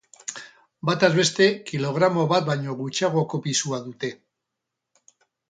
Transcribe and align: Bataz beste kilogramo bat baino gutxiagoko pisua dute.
Bataz 0.89 1.09
beste 1.17 1.47
kilogramo 1.71 2.23
bat 2.33 2.47
baino 2.49 2.75
gutxiagoko 2.81 3.43
pisua 3.45 3.83
dute. 3.85 4.13